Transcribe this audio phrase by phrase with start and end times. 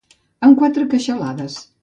[0.47, 1.61] Amb quatre queixalades.